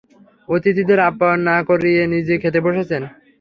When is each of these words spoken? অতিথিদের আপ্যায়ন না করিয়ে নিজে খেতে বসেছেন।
অতিথিদের 0.49 0.99
আপ্যায়ন 1.09 1.39
না 1.49 1.57
করিয়ে 1.69 2.01
নিজে 2.13 2.33
খেতে 2.43 2.59
বসেছেন। 2.65 3.01